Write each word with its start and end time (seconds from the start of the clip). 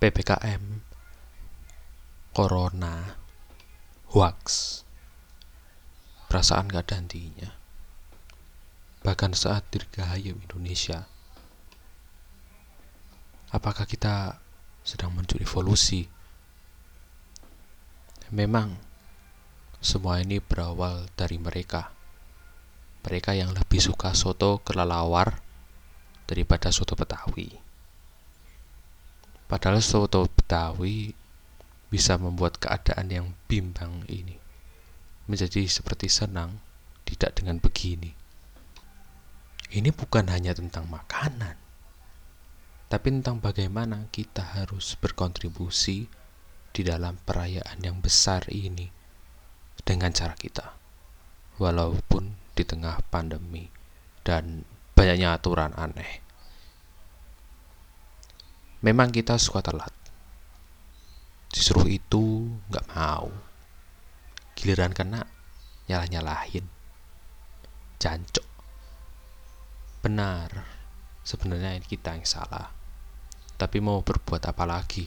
PPKM, 0.00 0.80
Corona, 2.32 3.20
hoax, 4.16 4.40
perasaan 6.24 6.72
gak 6.72 6.88
ada 6.88 7.04
hentinya. 7.04 7.52
Bahkan 9.04 9.36
saat 9.36 9.68
dirgahayu 9.68 10.40
Indonesia, 10.40 11.04
apakah 13.52 13.84
kita 13.84 14.40
sedang 14.88 15.12
mencuri 15.12 15.44
evolusi? 15.44 16.08
Memang 18.32 18.80
semua 19.84 20.24
ini 20.24 20.40
berawal 20.40 21.12
dari 21.12 21.36
mereka. 21.36 21.92
Mereka 23.04 23.36
yang 23.36 23.52
lebih 23.52 23.84
suka 23.84 24.16
soto 24.16 24.64
kelelawar 24.64 25.44
daripada 26.24 26.72
soto 26.72 26.96
Betawi. 26.96 27.69
Padahal 29.50 29.82
soto 29.82 30.30
Betawi 30.30 31.10
bisa 31.90 32.14
membuat 32.14 32.62
keadaan 32.62 33.10
yang 33.10 33.26
bimbang 33.50 34.06
ini 34.06 34.38
menjadi 35.26 35.66
seperti 35.66 36.06
senang 36.06 36.62
tidak 37.02 37.34
dengan 37.34 37.58
begini. 37.58 38.14
Ini 39.74 39.90
bukan 39.90 40.30
hanya 40.30 40.54
tentang 40.54 40.86
makanan, 40.86 41.58
tapi 42.86 43.06
tentang 43.10 43.42
bagaimana 43.42 44.06
kita 44.14 44.54
harus 44.54 44.94
berkontribusi 44.94 46.06
di 46.70 46.82
dalam 46.86 47.18
perayaan 47.18 47.82
yang 47.82 47.98
besar 47.98 48.46
ini 48.54 48.86
dengan 49.82 50.14
cara 50.14 50.38
kita, 50.38 50.78
walaupun 51.58 52.54
di 52.54 52.62
tengah 52.62 53.02
pandemi 53.10 53.66
dan 54.22 54.62
banyaknya 54.94 55.34
aturan 55.34 55.74
aneh. 55.74 56.29
Memang 58.80 59.12
kita 59.12 59.36
suka 59.36 59.60
telat. 59.60 59.92
Disuruh 61.52 61.84
itu 61.84 62.48
nggak 62.72 62.86
mau. 62.96 63.28
Giliran 64.56 64.96
kena, 64.96 65.28
nyalah-nyalahin. 65.84 66.64
Jancok. 68.00 68.48
Benar, 70.00 70.64
sebenarnya 71.20 71.76
kita 71.84 72.16
yang 72.16 72.24
salah. 72.24 72.72
Tapi 73.60 73.76
mau 73.84 74.00
berbuat 74.00 74.48
apa 74.48 74.64
lagi? 74.64 75.04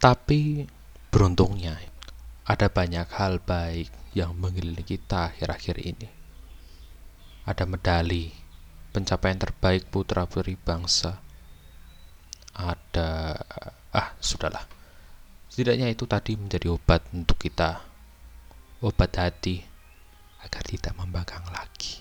Tapi 0.00 0.64
beruntungnya 1.12 1.76
ada 2.48 2.72
banyak 2.72 3.04
hal 3.20 3.36
baik 3.44 3.92
yang 4.16 4.32
mengelilingi 4.32 4.96
kita 4.96 5.28
akhir-akhir 5.28 5.76
ini. 5.84 6.08
Ada 7.44 7.68
medali, 7.68 8.32
pencapaian 8.96 9.36
terbaik 9.36 9.92
putra-putri 9.92 10.56
bangsa. 10.56 11.20
Ada 12.56 13.36
ah, 13.94 14.08
sudahlah. 14.18 14.64
Setidaknya 15.50 15.90
itu 15.90 16.06
tadi 16.06 16.34
menjadi 16.38 16.70
obat 16.70 17.04
untuk 17.14 17.36
kita. 17.36 17.82
Obat 18.80 19.12
hati 19.18 19.60
agar 20.40 20.62
tidak 20.64 20.96
membangkang 20.96 21.44
lagi. 21.52 22.00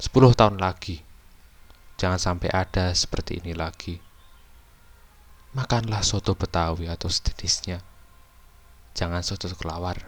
10 0.00 0.10
tahun 0.32 0.56
lagi. 0.58 0.98
Jangan 2.00 2.16
sampai 2.16 2.48
ada 2.50 2.90
seperti 2.96 3.44
ini 3.44 3.52
lagi. 3.52 4.00
Makanlah 5.52 6.00
soto 6.00 6.32
Betawi 6.32 6.86
atau 6.88 7.10
sejenisnya 7.10 7.82
Jangan 8.94 9.22
soto 9.22 9.46
kelawar 9.54 10.02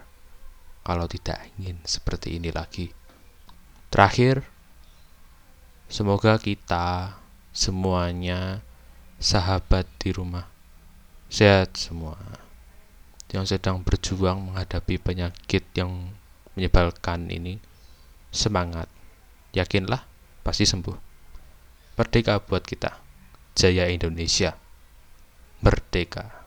kalau 0.83 1.07
tidak 1.07 1.39
ingin 1.55 1.79
seperti 1.87 2.35
ini 2.35 2.51
lagi. 2.51 2.91
Terakhir, 3.87 4.43
semoga 5.87 6.35
kita 6.35 7.15
semuanya 7.53 8.65
sahabat 9.21 9.85
di 10.01 10.09
rumah. 10.09 10.49
Sehat 11.29 11.77
semua. 11.77 12.17
Yang 13.29 13.57
sedang 13.57 13.81
berjuang 13.81 14.51
menghadapi 14.51 14.97
penyakit 15.01 15.65
yang 15.77 16.13
menyebalkan 16.57 17.29
ini 17.29 17.57
semangat. 18.33 18.89
Yakinlah 19.53 20.05
pasti 20.41 20.65
sembuh. 20.65 20.97
Merdeka 21.97 22.41
buat 22.41 22.65
kita. 22.65 22.97
Jaya 23.53 23.89
Indonesia. 23.89 24.57
Merdeka 25.61 26.42